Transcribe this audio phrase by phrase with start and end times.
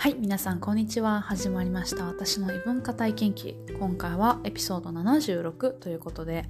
[0.00, 1.20] はい、皆さんこんにちは。
[1.20, 2.06] 始まりました。
[2.06, 3.54] 私の異文化体験記。
[3.78, 6.46] 今回はエピソード76ということで、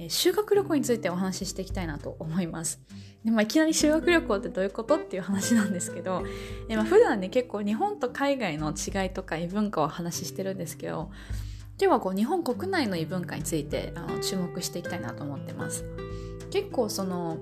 [0.00, 2.80] えー修学旅行についてお話ししていきたいなと思います。
[3.24, 6.24] でまあ、いきなり修学旅行ってどういうことっていう話なんですけど、
[6.68, 11.12] えまあ、普段ね結構日本と海外の違いとか異文化をお話ししてるんですけど、
[11.80, 15.84] 今日はこう日本国内の異文化についてあの注目していきたいなと思ってます。
[16.50, 17.38] 結構その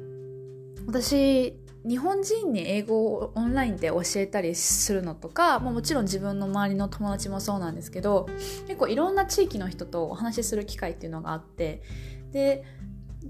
[0.87, 1.54] 私
[1.88, 8.29] 日本人に英語をオンラインで教えたりするのとか、まあ、もちろん自分の周りの友達もそうなんですけど
[8.66, 11.82] 結構いろんな地域の人とお話しする機会っていうのがあって
[12.30, 12.65] で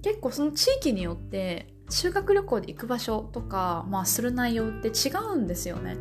[0.03, 5.97] 結構その地域によって修学旅行で行く場所とか、まあ、する内容って違うんですよね。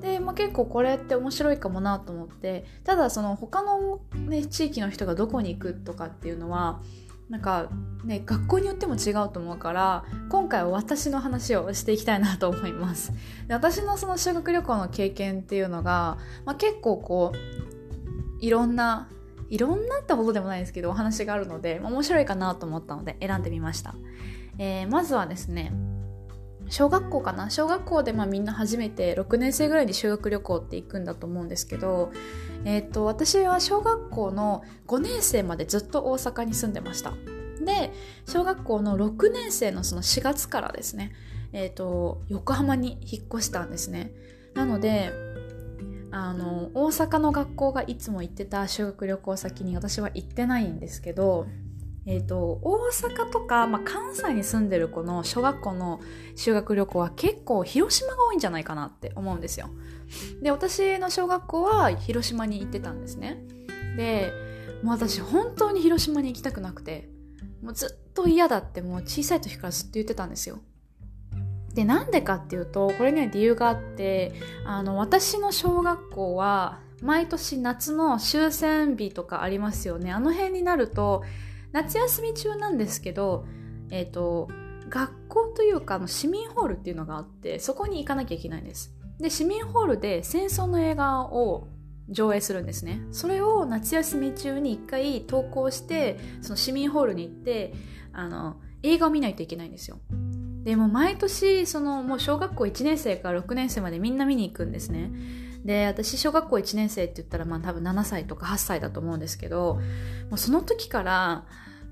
[0.00, 6.80] で、まあ、結構これって面白いかもなと思ってただその他の、ね、地域の人がどこに行くとかっていうのは
[7.30, 7.68] なんか
[8.04, 13.12] ね学校によっても違うと思うから今回は私の話をしていきたいなと思います。
[13.46, 19.08] で私のその修学旅行の経験っていうのが、まあ、結構こういろんな
[19.48, 23.94] いろんなってほどでもないですけどお話があるので面白いかなと思ったので選んでみました、
[24.58, 25.72] えーまずはですね
[26.70, 27.50] 小学校かな？
[27.50, 32.12] 小学校でまあみんな初めて6年生ぐらいに修学旅行って行くんだと思うんですけど、
[32.64, 37.12] えー、と私は小学校の5年生までずっと大阪に住んでました。
[37.64, 37.92] で
[38.26, 41.12] 小学校の6年生のその4月からですね、
[41.52, 44.12] えー、と横浜に引っ越したんですね。
[44.54, 45.12] なので
[46.12, 51.46] あの大阪の学校がいつも行ってた修学旅行先に私は行ってないんですけど
[52.06, 56.00] えー、と大阪とか、まあ、関西に住んでる子の小学校の
[56.34, 59.68] 修学旅行は結構広島が多いんじゃないかなって思うんですよ。
[60.42, 63.42] で私の小学校は広島に行ってたんですね。
[63.96, 64.32] で
[64.82, 67.10] もう私本当に広島に行きたくなくて
[67.62, 70.60] もうずっと嫌だってもう小さい時からずっと言ってたんですよ。
[71.74, 74.32] でなんでかっていうとこれには理由があって
[74.64, 80.12] あの私の小学校は毎年夏の終戦日とかありますよね。
[80.12, 81.22] あの辺になると
[81.72, 83.46] 夏休み中なんですけど、
[83.90, 84.48] えっ、と、
[84.88, 88.94] 学校というかの市民ホールっていうのがあって、そこに行かなきゃいけないんです。
[89.18, 91.68] で、市民ホールで戦争の映画を
[92.08, 93.02] 上映するんですね。
[93.12, 97.72] それを夏休み中に一回投稿して、その市民ホールに行って、
[98.12, 100.00] あの、映画を見ないといけないんですよ。
[100.64, 105.12] でも毎年、そのもう小学校1年生から6年生までみんな見に行くんですね。
[105.64, 109.74] で私小学校1年生って言ったらまあ多分7歳とか8歳だと思うんですけど
[110.30, 111.44] もうその時から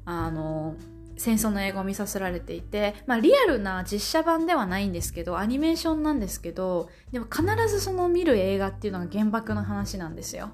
[0.05, 0.75] あの
[1.19, 10.51] 戦争の映画を見させられていて、まあ、リアルな実写版ではないんですけどアニメーションなんですけどでも必ずその見る映画っていうのが原爆の話なんですよ。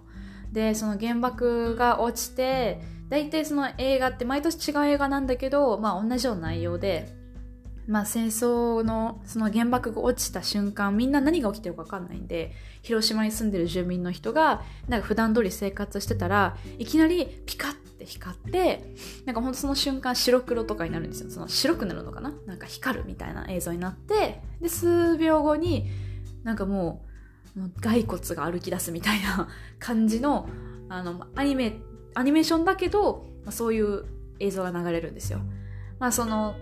[0.52, 7.12] でその原爆が落ちて大体その映画って毎年違う映画なんだけど、まあ、同じような内容で
[7.86, 12.52] まあ、戦争のその原爆が落ちた瞬間みんな何が起きてるか分かんないんで
[12.82, 18.94] 広島に住んでる住民の人がなんか普段通り生活してたらいきなりピカッて光って
[19.26, 22.32] なんかほんとその瞬間白黒とかになるんですよその白くなるのかな？
[22.46, 25.86] なんか光るみたいな映像になってで数秒後に
[26.42, 27.04] なんかも
[27.56, 30.48] うもう骸骨が歩き出すみたいな 感じの
[30.88, 31.76] あのアニメ
[32.14, 34.04] アニメーションだけど、まあ、そういう
[34.40, 35.40] 映像が流れるんですよ。
[35.98, 36.56] まあその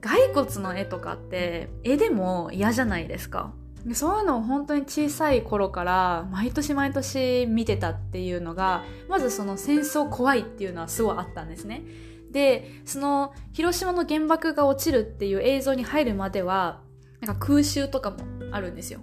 [0.00, 3.52] 骸骨の絵とかって絵でも嫌じゃないですか。
[3.84, 11.82] でそういうのを本当に小さい頃から毎年毎年見てたっていうのがまずその戦争怖いっていうのはすごいあったんですね。
[12.30, 16.80] でその広島の原爆が落ちるっていう映像に入るまでは
[17.20, 18.18] なんか空襲とかも
[18.52, 19.00] あるんですよ。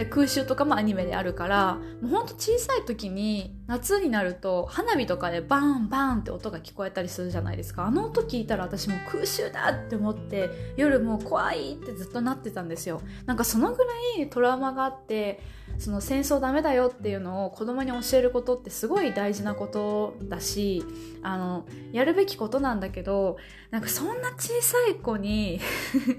[0.00, 7.84] で空襲とかもアニメであるからもうほんと小さい時に夏になると花火とかでバーンバーンって音が聞こえたりするじゃないですか。
[7.84, 13.02] あの音聞いたら私も空襲だって思って夜もう怖いってずっとなってたんですよ。
[13.26, 15.42] なんかそのぐらいトラウマがあって
[15.78, 20.82] その戦争ダメだよっていうのを子供に教えることってすごい大事なことだし
[21.22, 23.36] あのやるべきことなんだけど
[23.70, 25.60] なんかそんな小さい子に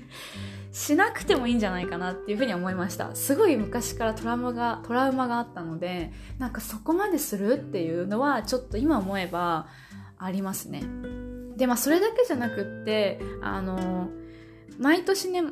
[0.72, 3.14] しなくてもいいんじゃないかなっていうふうに思いました。
[3.16, 9.68] すごい昔からトラウマがトラウマがあったのでなんかそこまでするっていうのはちょっと今思えば
[10.18, 10.84] ありますね。
[11.58, 14.10] でまあそれだけじゃなくってあの
[14.80, 15.44] 毎年ね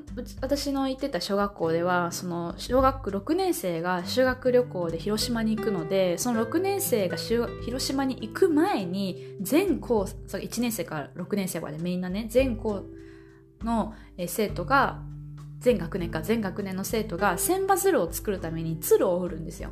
[0.41, 12.85] 私の行ってた小学校ではその小学6年生が修学旅行で広島に行くのでその6年生が広島に行く前に全校1年生から6年生までみんなね全校
[13.63, 13.93] の
[14.27, 15.01] 生徒が
[15.59, 19.71] 全学年か全学年の生徒が千羽鶴を作るために鶴を折るんですよ。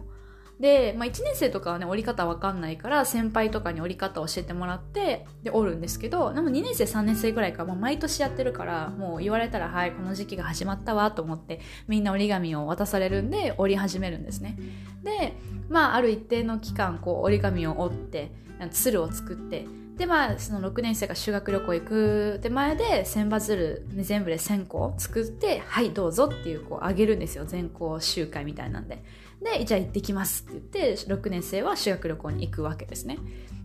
[0.60, 14.58] で、まあ、1年生とかはね折り方わかんないから先輩とかに折り方を教えてもらってで折るんですけどでも2年生3年生ぐらいからもう毎年やってるからもう言われたらはいこの時期が始まったわと思ってみんな折り紙を渡されるんで折り始めるんですね。
[15.04, 15.34] で
[15.70, 18.32] まあある一定の期間こう折り紙を折って
[18.72, 19.68] 鶴を作って
[19.98, 27.46] でまあその6年生が修学旅行行く手前で千羽鶴、全部で1000個作ってはいどうぞっていうこうあげるんですよ。
[27.46, 29.04] 全校集会みたいなんで。
[29.42, 33.18] でじゃあ行ってきますって言って6年生は修学旅行に行くわけですね。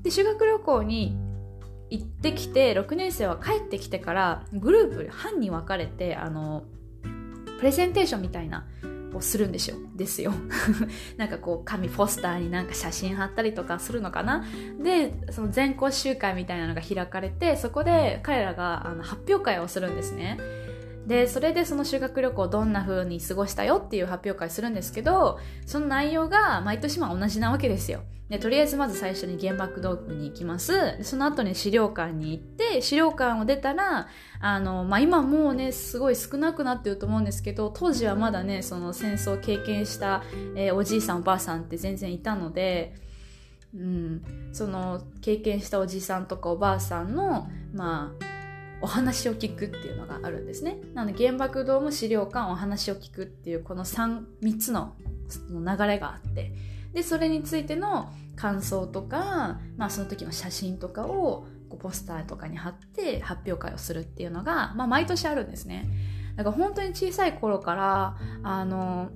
[0.02, 1.16] で修学旅行に
[1.90, 6.64] 行ってきて6年生は帰ってきてからグループ班に分かれてあの
[7.58, 8.66] プレゼンテーションみたいな
[9.18, 10.32] をするんですよですよ。
[11.16, 14.44] なんかこう紙ポスターになんか写真貼ったりとかするのかな？
[14.82, 20.38] でその全校集会みたいなのが開かれてそこで彼らがあの発表会をするんですね。
[21.06, 28.02] でそれでその修学旅行どんな風に過ごしたよっていう発表会するんですけどその内容が毎年まあ同じなわけですよ。
[28.28, 31.02] でとりあえずまず最初に原爆ドームに行きます。
[31.02, 34.08] その後に資料館に行って資料館を出たら
[34.40, 40.22] あの、まあ、今もうねすごい少なくなってると思うんですけど当時はまだねその戦争を経験した、
[40.56, 42.94] えー、おじいさんおばあさんって全然いたので
[43.74, 44.22] うん、
[44.52, 48.41] その経験したおじさんとかおばあさんのまあ
[48.82, 50.76] お話を聞くっていうのがあるんですね。
[50.94, 54.96] なので原爆ドーム資料館お話を聞くっていうこの 3, 3つの
[55.50, 56.52] 流れがあって
[56.92, 65.88] でそれについての感想とか、まあ、その時の写真とかをこうポスターとかに貼って発表会をするっていうのが、まあ、毎年あるんですね。
[66.36, 69.10] だから本当に小さい頃からあの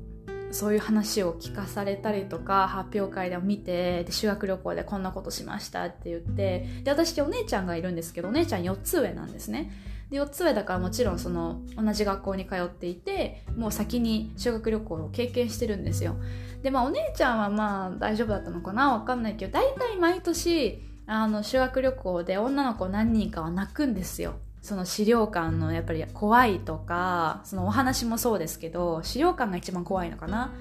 [0.51, 9.71] そういう話を聞かされたりとか発表会でも見てで修学旅行でこんなことしましたって言ってで私お姉ちゃんがいるんですけどお姉ちゃん4つ上なんですね。
[10.11, 16.17] で4つ上だからもちろんその同じ学校に通っていてもう先に修学旅行を経験してるんですよ。
[16.63, 18.93] でまあお姉ちゃんはまあ大丈夫だったのかな？
[18.93, 24.37] わかんないけど大体毎年あの修学旅行で女の子何人かは泣くんですよ。
[24.67, 30.53] その資料館のやっぱり怖いとかそのお話もそうですけど資料館が一番怖いのかな。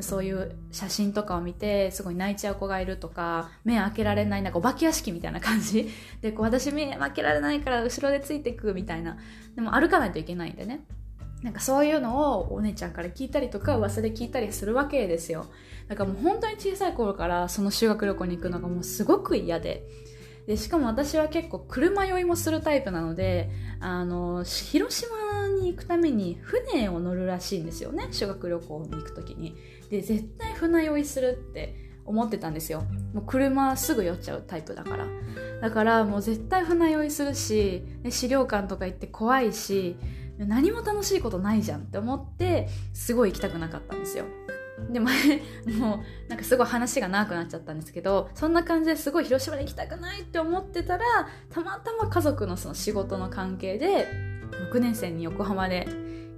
[0.00, 5.90] そういう写真とかを見てすごい泣いちゃう子がいるとか目開けられないなんかお化け屋敷みたいな感じ。
[6.22, 9.18] でこう私目開けられないから後ろでついていくみたいな。
[9.54, 10.80] でも歩かないといけないんでね。
[11.42, 15.46] なんかそういうのをお姉ちゃんから聞いたりとか噂で聞いたりするわけですよ。
[15.88, 19.84] だからもう本当に小さい頃からその修学旅行に行くのがもうすごく嫌で。
[20.46, 29.56] でしかも私は結構車酔いもするタイプなのであの広島に行くために船を乗るらしいんですよね修学旅行に行く時に。
[29.90, 32.82] で絶対船酔いするって思ってたんですよ。
[33.14, 35.06] もう車すぐ酔っちゃうタイプだから。
[35.60, 39.96] だからもう絶対船酔いするし資料館とか行って怖いし
[40.38, 44.24] 何も楽しいことないじゃんって思ってすごい行きたくなかったんですよ。
[44.90, 45.42] で前
[45.78, 51.04] もうなんかすごい話が長くなっちゃったんですけどそんな感じですごい広島に行きたくないって思ってたら
[51.50, 54.06] たまたま家族のその仕事の関係で
[54.72, 55.86] 6年生に横浜で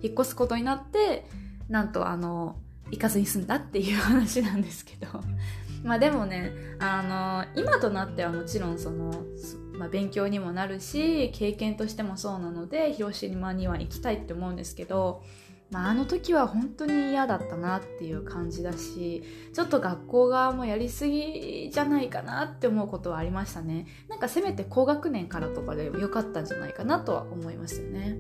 [0.03, 1.27] 引っ越すことになって
[1.69, 2.57] なんとあの
[2.91, 5.09] 行かずに済んだっていう話なんですけど。
[5.83, 9.25] まあでもねあの今となってはもちろんその、
[9.73, 15.25] まあ、勉強にもなるし経験としてもそうなので広島には行きたいって思うんですけど
[15.73, 19.25] まあ、あの時は本当に嫌だったなっていう感じだし
[19.55, 23.87] ちょっと学校側もやりすぎじゃないかなって思うことはありましたね。
[24.09, 28.19] なんかせめて高学年からとかで良かったんじゃないかなとは思いますよね。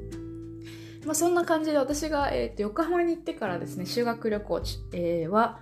[1.04, 5.58] まあ、そんな感じで私が、えー、と横浜に行ってからですね修学旅行、えー、は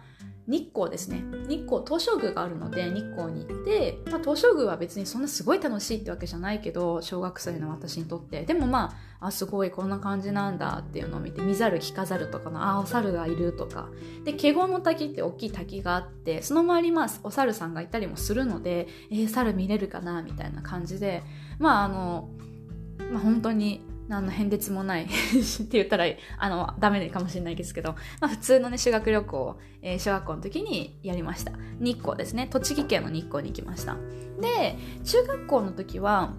[0.50, 1.22] 日光ですね。
[1.48, 8.44] 日光東照宮があるので日光に行って、まあ、東照宮は別にそんなすごい楽しいってわけじゃないけど小学生の私にとって。
[8.44, 13.88] でもまああすごいこんな感じなんだっていうのを見て見ざる聞かざるとかのあお猿がいるとか。
[14.24, 21.22] で華厳の滝って大きい滝があってその周りまあお猿さんがいたりもするのでえー、猿見れるかなみたいな感じで。
[21.60, 22.28] まああの
[23.12, 26.04] まあ本当に何の変哲もない って言ったら
[26.36, 31.52] あのダメかもしれないですけど、まあ、普通のね修学旅行を、えー、小学校の時にやりました。
[31.78, 32.48] 日光ですね。
[32.50, 33.96] 栃木県の日光に行きました。
[34.40, 36.34] で中学校の時は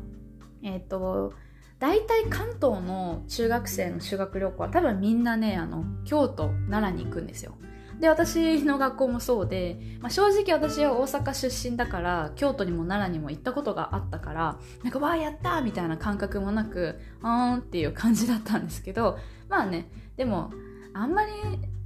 [0.61, 1.33] えっ、ー、と
[1.79, 7.53] 大体関東の中学生の修学旅行は多分みんなねあの京都奈良に行くんですよ。
[8.01, 20.51] で私の学校もそうで、まあ、正直私は大阪出身だから京都にも奈良にも行ったことがあったからなんかわあやったみたいな感覚もなくあーんっていう感じだったんですけどまあねでも
[20.93, 21.31] あんまり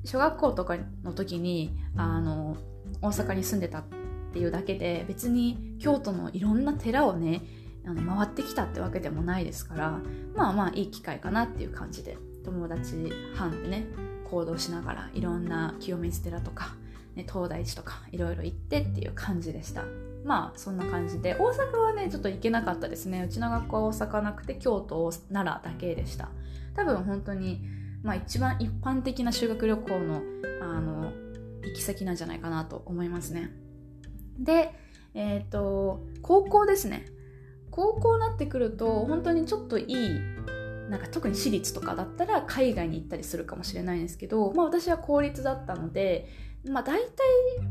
[0.05, 2.55] 小学校とかの時にあの
[3.01, 3.83] 大阪に住んでたっ
[4.31, 7.41] ていうだけで別に京都のいろんな寺をね
[7.85, 9.99] あの回ってきたってわけでもないですから
[10.33, 13.87] まあまあいい機会かなっていう感じで友達班でね
[14.35, 16.75] 行動しながらいろんな清水寺とか
[17.15, 19.83] ね、東大寺とかいろいろ行ってっていう感じでした。
[20.25, 21.35] まあそんな感じで。
[21.35, 23.23] 大阪はねちょっと行けなかったですね。
[23.23, 26.29] うちの学校は大阪なくて京都奈良だけでした。
[26.75, 27.61] 多分本当に
[28.03, 30.21] まあ一番一般的な修学旅行の
[30.61, 31.13] あの
[31.63, 33.51] 行き先なんじゃないかなと思いますね。
[34.37, 34.73] で
[35.13, 37.05] えっ、ー、と高校ですね。
[37.71, 40.19] 高校になってくると本当にちょっといい
[40.89, 46.29] なんか特に私立とかだったら海外に行ったりするかもしれないんですけど、まあ、私は公立だったので
[46.67, 47.09] まあ、大体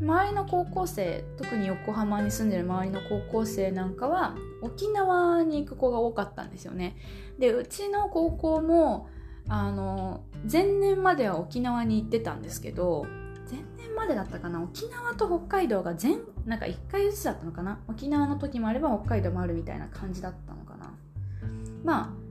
[0.00, 6.96] 周りの高校生特に横浜に住んでる周りの高校生なんかは沖縄に行く子が多かったんですよね。
[7.36, 9.08] でうちの高校も
[9.48, 13.04] あの前年までは沖縄に行ってたんですけど
[13.50, 14.62] 前年までだったかな？
[14.62, 17.80] 沖縄と北海道が全なんか1回ずつだったのかな？
[17.88, 20.94] 沖縄の時もあれば北海道もあるみたいな感じだったのかな。
[21.82, 22.23] まあ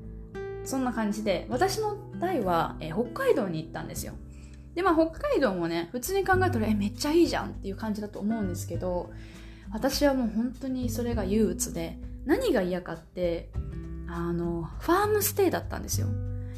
[0.65, 4.13] そんな感じで私の代は、え北海道に行ったんですよ。
[4.75, 9.11] でまあ北海道もね普通に考えたらえめっちゃいいじゃんっていう感じだと思うんですけど
[9.71, 13.49] 私はもう本当にそれが憂鬱で何が嫌かって
[14.07, 16.07] あのファームステイだったんですよ。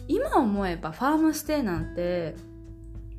[0.07, 2.35] 今思えばファームステイなんて、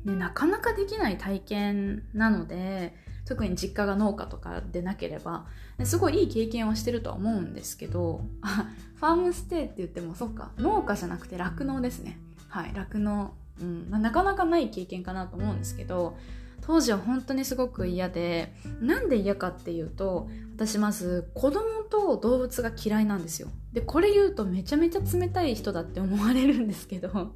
[0.05, 2.95] ね、なかなかできない体験なので
[3.27, 5.45] 特に実家が農家とかでなければ
[5.83, 12.17] すごいいい経験をしてるとは思うんですけどあファームステイって言ってもそっか農家じゃなくて酪農ですね。
[12.47, 13.33] はい酪農。
[13.59, 16.15] うんまあ、なかなかない経験かなと思うんですけど
[16.61, 23.49] 当時は本当にすごく嫌でなんで嫌かっていうと私まず子供と動物が嫌いなんですよ。
[23.73, 27.33] でこれ言うとめちゃめちゃ冷たい人だって思われるんですけど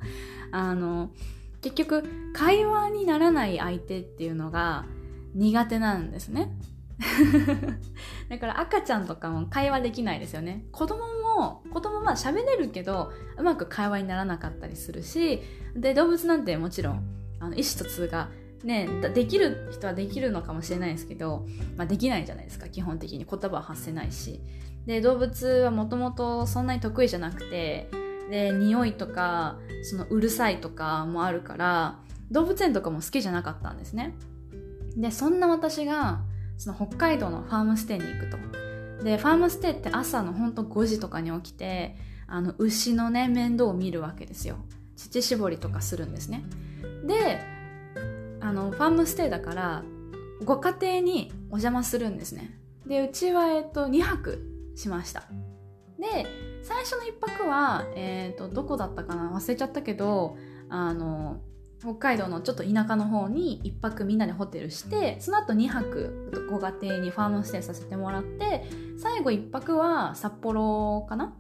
[0.52, 1.10] あの
[1.62, 4.86] 結局会話にならない相手っていうのが
[5.34, 6.52] 苦手なんですね。
[8.30, 10.66] だから赤ちゃんとかも会話できないですよね。
[10.72, 11.00] 子供
[11.36, 15.42] も子供は喋れるけどうまく会話にならなかったりするし
[15.76, 17.04] で動物なんてもちろん
[17.40, 18.30] あの意思疎通が
[18.64, 22.70] ねできる人はできるのかもしれないですけど、まあ、できないじゃないですか。
[22.70, 23.26] 基本的に。
[23.30, 24.42] 言葉は発せないし。
[24.86, 27.90] で動物はもともとそんなに得意じゃなくて
[28.32, 32.00] で匂いとかそのうるさいとかもあるから
[32.32, 34.16] 動物園とかも好きじゃなかったんですね。
[34.98, 36.22] でそんな私が
[36.58, 38.38] その北海道のファームステイに行くと。
[39.04, 41.96] でファームステイって朝のほんと5時とかに起きて
[42.28, 44.58] あの牛のね面倒を見るわけですよ。
[44.96, 46.44] 乳搾りとかするんですね。
[47.08, 47.40] で
[48.42, 49.84] あのファームステイだから
[50.46, 52.60] ご家庭にお邪魔するんですね。
[52.86, 54.42] でうちは、えっと、2泊
[54.76, 55.24] しました。
[56.00, 56.28] で
[56.64, 59.32] 最初の1泊は、えーと、どこだったかな？
[59.32, 60.38] 忘れちゃったけど
[60.70, 61.42] あの
[61.82, 68.66] 北海道のちょっと田舎の方に1泊みんなでホテルしてその後2泊ご家庭にファームステイさせてもらって
[68.98, 71.34] 最後1泊は札幌かな？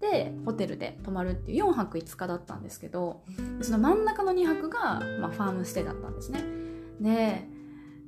[0.00, 3.22] でホテルで泊まるっていう4泊5日だったんですけど
[3.62, 6.44] その真ん中の2泊が、まあ、ファームステイだったんですね。
[7.00, 7.46] で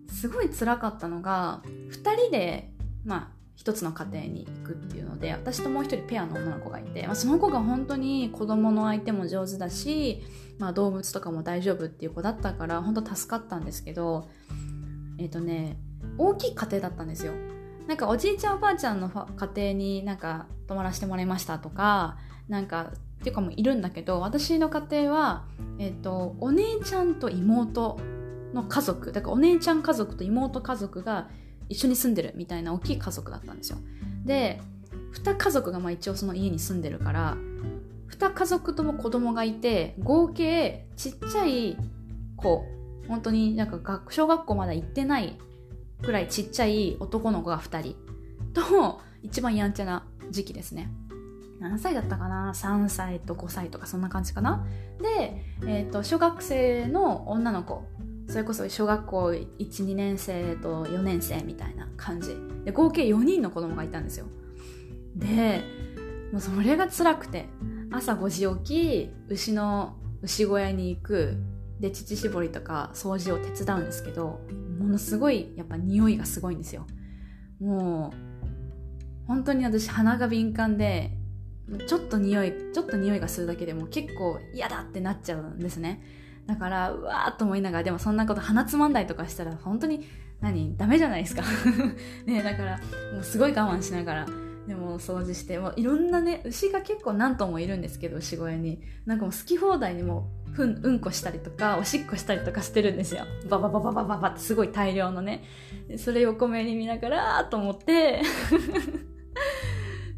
[0.09, 2.71] すごい辛かったのが2人で
[3.05, 10.23] まあ一つの家庭に行くっていうので私ともう一人ペアの女の子がいて、まあ、その子が本当に子供の相手も上手だし、
[10.59, 14.31] まあ、動物とかも大丈夫っていう子だったから本当助かったんですけど
[15.19, 15.77] えっ、ー、とね
[16.17, 17.35] 大きい家庭だったんですよ。
[17.87, 22.17] なんかおじいちゃんおばあちゃんの家庭になんか泊まらせてもらいましたとか
[22.49, 25.45] なんかっていうかもいるんだけど私の家庭は、
[25.79, 27.99] えーと、お姉ちゃんと妹
[28.55, 31.29] の家族だからお姉ちゃん家族と妹家族が
[31.71, 33.79] 一緒に住んでるみたいな大きい家族だったんですよ。
[34.27, 34.61] で
[35.15, 37.37] 2家族がまあ一応その家に住んでるから
[38.11, 41.77] 2家族とも子供がいて合計ちっちゃい
[42.37, 42.65] 子
[43.09, 45.39] 本当になんか小学校まだ行ってない
[46.03, 47.97] くらいちっちゃい男の子が2人
[48.53, 50.91] と一番やんちゃな時期ですね。
[51.61, 54.65] 何歳だったかな？3歳と5歳とかそんな感じかな？
[55.03, 57.85] で、えーと、小学生の女の子
[58.31, 59.27] それこそ小学校
[59.59, 62.37] 12年生と4年生みたいな感じ。
[62.65, 64.27] で合計4人の子供がいたんですよ。
[65.17, 65.65] で
[66.33, 67.49] もうそれが辛くて
[67.91, 71.39] 朝5時起き牛の牛小屋に行く
[71.81, 74.41] で乳搾りとか掃除を手伝うんですけど
[74.79, 76.87] ものすごいやっぱ匂いがすごいんですよ。
[77.61, 81.17] もう本当に私鼻が敏感で
[81.89, 86.20] ちょっと匂いちょっと匂いがするだけでも結構嫌だってなっちゃうんですね。
[86.51, 90.05] だからうわーと思いながらでもそんなこと鼻つまんだりとかしたら本当に
[90.41, 91.45] 何ダメじゃないですか。
[92.27, 92.79] ねだから
[93.15, 94.27] もうすごい我慢しながら
[94.67, 98.83] でも掃除してもういろんなね牛が結構何頭もいるんですけど牛小屋に。
[99.07, 103.27] なんかもう好き放題にもうふんうんこしたりとかおしっこしたりとかしてるんですよ。
[103.49, 105.45] バババババババってすごい大量のね。
[105.99, 108.23] それ横目に見ながらと思って。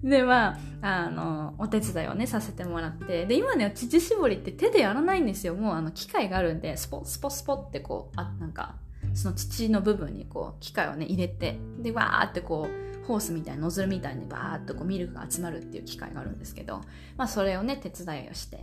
[0.02, 5.54] でまああのお手伝いをねさせてもらってで今ね乳搾りって手でやらないんですよ。
[5.54, 8.74] もうあの機械があるんでスポスポスポってこうあなんか
[9.14, 16.80] その土の部分にこう機械をね入れてでわーってこうホースみたいなノズルみたいにバーっとこうミルクが集まるっていう機械があるんですけど、
[17.16, 18.58] まあ、それをね手伝いをして。
[18.58, 18.62] で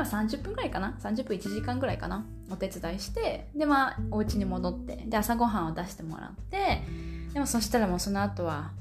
[0.00, 2.24] も30分ぐらいかな？30分1時間ぐらいかな？
[2.50, 6.82] お手伝いしてでまあお家に戻ってで朝ごはんを出してもらって
[7.32, 8.72] でもそしたらもうその後は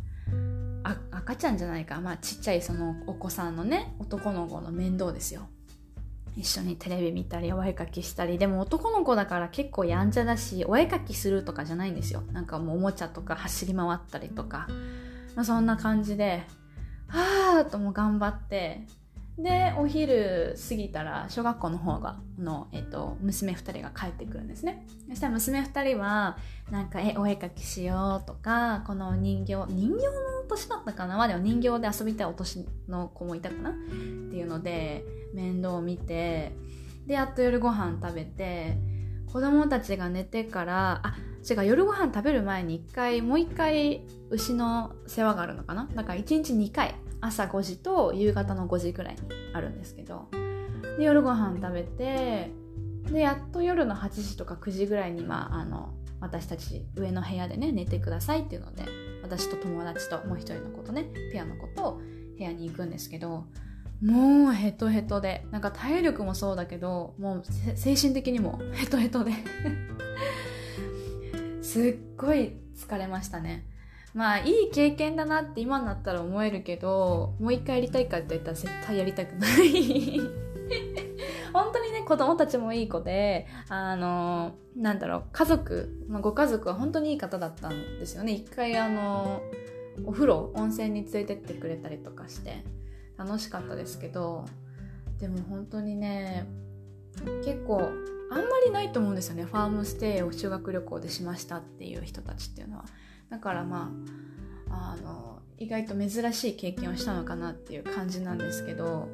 [0.84, 2.00] あ赤ちゃんじゃないか。
[2.02, 5.48] まあちっちゃいそのお子さんのね男の子の面倒ですよ。
[6.36, 8.38] 一緒にテレビ見たりお絵かきしたり。
[8.38, 12.22] でも男の子だから結構やんちゃだしお絵かきするとかじゃないんですよ。
[12.32, 14.68] なんかもうおもちゃとか走り回ったりとか、
[15.36, 16.44] まあ、そんな感じで
[17.08, 18.86] はあとも頑張って
[19.38, 24.88] でお昼過ぎたら小学校の方がの、えっと、娘2人が帰ってくるんですね。
[25.10, 26.38] そしたら娘2人は
[26.72, 30.12] なんかえお絵かきしようとかこの人形人形の
[30.50, 31.18] 年だったかな？
[31.18, 33.70] まあでも人形で遊びたいお年の子もいたかな？
[33.70, 36.54] っていうので面倒を見て
[37.06, 38.80] でやっと夜ご飯食べて
[39.32, 41.16] 子供たちが寝てからあ
[41.48, 44.02] 違う夜ご飯食べる前に一回もう一回
[44.32, 45.88] 牛の世話があるのかな？
[45.94, 49.22] だから1日2回朝5時と夕方の5時くらいに
[49.54, 50.28] あるんですけど
[50.98, 52.52] で夜ご飯食べて
[53.12, 58.84] でやっと夜の8時とか9時ぐらいに、まあ、あの私たち上の部屋でね寝てくださいっていうので
[59.24, 62.02] 私と友達ともう一人の子とねペアの子と
[62.38, 63.46] 部屋に行くんですけど
[64.02, 67.44] もうヘトヘトでなんか体力もそうだけどもう
[67.76, 69.32] 精神的にもヘトヘトで。
[71.62, 73.66] すっごい疲れましたね。
[74.18, 80.20] まあいい経験だなって今になったら思えるけどもう一回やりたいかって言ったら絶対やりたくない。
[81.54, 88.34] 本当にね子供たちもいい子であのなんだろう家族、まあ、ご家族は本当にいい方だったんですよね。
[88.34, 89.40] 一回あの
[90.04, 92.64] お風呂温泉に連れてってくれたりとかして
[93.18, 94.46] 楽しかったですけど
[95.20, 96.48] でも本当にね
[97.46, 97.82] 結構
[98.32, 99.44] あんまりないと思うんですよね。
[99.44, 102.86] ファームステイを修学旅行でしましたっていう人たちっていうのは。
[103.30, 103.92] だからま
[104.70, 109.10] ああの意外と珍しい経験をしたのかなっていう感じなんですけど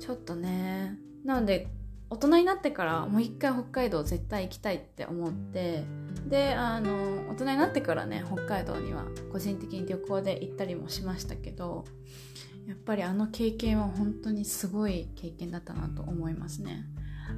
[0.00, 1.68] ちょっとねなので
[2.08, 5.84] 大人になってからもう一回北海道絶対行きたいって思って
[6.28, 11.84] であの大人になってからね北海道には個人的に旅行で行ったりもしましたけど
[12.68, 16.84] やっぱりあの経験は本当にすごい経験だったなと思いますね。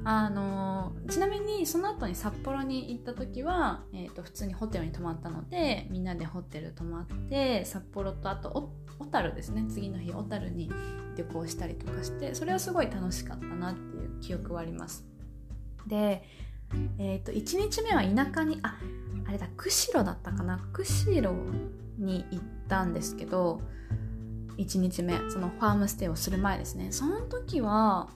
[0.03, 9.65] あのちなみにその後に札幌に行った時は、えーと、普通にホテルに泊まったのでみんなでホテル泊まって札幌とあと小樽ですね。
[9.69, 10.71] 次の日小樽に
[11.15, 15.05] 旅行したりとかしてそれはすごい楽しかったなっていう記憶はあります。
[15.87, 16.23] で、
[16.97, 18.77] えーと、1日目は田舎にあ
[19.27, 20.59] あれだ釧路だったかな？
[20.73, 21.29] 釧路
[21.97, 23.61] に行ったんですけど
[24.57, 26.91] 1日目そのファームステイをする前ですね。
[26.91, 28.09] その時は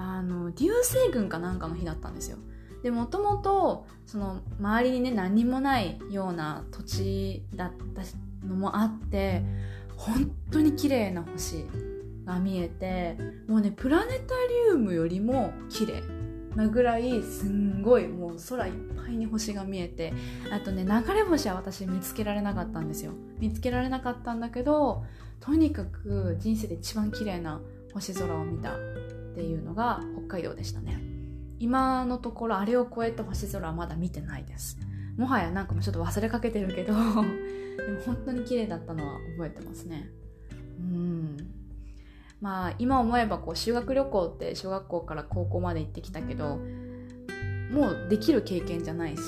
[0.00, 2.38] あの流星群かなんかの日だったんですよ。
[2.82, 8.02] でもともとその周りにね何もないような土地だった
[8.46, 9.42] のもあって
[9.96, 11.66] 本当に綺麗な星
[12.24, 14.34] が見えてもうねプラネタ
[14.68, 16.02] リウムよりも綺麗。
[16.56, 20.12] なぐらいすんごいもう空いっぱいに星が見えて
[20.50, 23.12] あとね流れ星は私見つけられなかったんですよ。
[23.38, 25.04] 見つけられなかったんだけど
[25.38, 27.60] とにかく人生で一番綺麗な
[27.92, 28.72] 星空を見た。
[29.40, 31.00] っていうのが北海道でしたね。
[31.58, 34.78] 今のところあれを超えた星空はまだ見てないです。
[35.16, 37.24] もはやなんかもうちょっと忘れかけてるけど でも
[38.04, 40.10] 本当に綺麗だったのは覚えてますね。
[40.78, 41.36] うん。
[42.42, 46.58] まあ今思えばこう修学旅行って小学校から高校まで行ってきたけど
[47.70, 49.22] もうできる経験じゃないし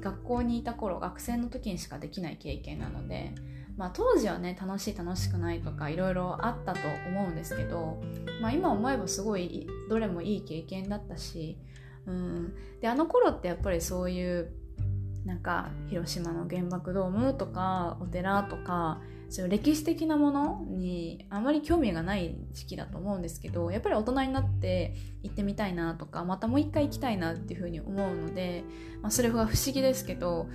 [0.00, 3.34] 学校にいた頃学生の時にしかできない経験なので
[3.76, 8.00] まあ、当時はね楽しい楽しくないとかいろいろあったと思うんですけど、
[8.40, 11.58] まあ、今思えばすごいどれもいい経験だったし、
[12.06, 14.52] うん、であの頃ってやっぱりそういう
[15.26, 28.64] なんか広島の原爆ドームとかお寺とかそういう歴史的なものにあまり興味がない時期だと思うんですけどやっぱり大人になって行ってみたいなとかまたもう一回行きたいなっていうふうに思うので、
[29.02, 30.48] まあ、それは不思議ですけど、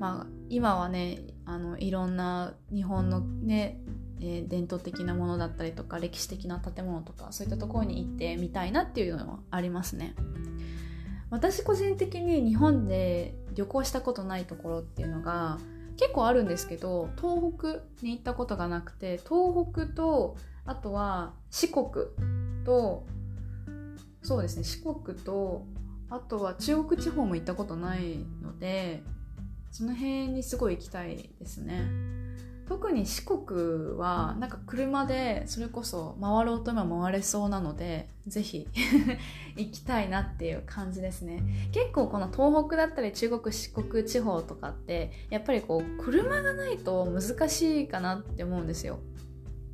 [0.00, 3.78] まあ、今はねあのいろんな日本のね、
[4.20, 10.14] えー、伝統的なものだったりとか歴史的な建物とかそういったところに行ってみたいなっていうのはありますね。
[11.30, 15.58] 私個人的に日本で旅行したことないところっていうのが
[15.96, 22.06] 結構あるんですけど東北に行ったことがなくて東北とあとは四国
[22.64, 23.06] と
[24.22, 25.64] そうですね四国と
[26.10, 29.02] あとは中国地方も行ったことないので
[29.76, 31.86] その辺にすごい行きたいですね。
[32.66, 38.66] 特に四国はなんか車でそれこそ回ろうと今回れそうなのでぜひ
[39.54, 41.42] 行きたいなっていう感じですね。
[41.72, 48.98] 結構この東北だったり中国四国地方とかってやっぱりこう車がないと難しいかなって思うんですよ。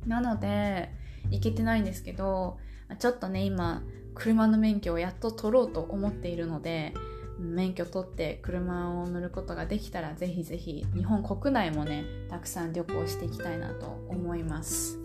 [0.05, 0.93] なので
[1.31, 2.57] 行けてないんですけど
[2.99, 3.83] ちょっとね今
[4.15, 6.93] 車の免許をやっと取ろうと思っているので
[7.39, 14.99] 免許取って車を乗ることができたらぜひぜひ日本国内もねたくさん旅行していきたいなと思います。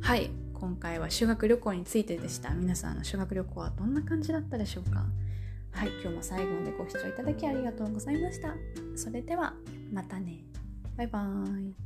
[0.00, 2.50] はい今回は修学旅行についてでした。
[2.50, 5.04] 皆さんの修学旅行はどんな感じだったでしょうか。
[5.72, 8.54] はい今日も最後までご視聴いただきありがとうございました。
[8.94, 9.54] それでは
[9.92, 10.44] またね。
[10.96, 11.85] バイバーイ。